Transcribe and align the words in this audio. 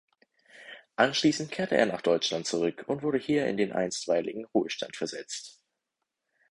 Anschließend 0.95 1.51
kehrte 1.51 1.77
er 1.77 1.85
nach 1.85 2.01
Deutschland 2.01 2.47
zurück 2.47 2.85
und 2.87 3.03
wurde 3.03 3.19
hier 3.19 3.45
in 3.45 3.55
den 3.57 3.71
einstweiligen 3.71 4.45
Ruhestand 4.47 4.95
versetzt. 4.95 5.61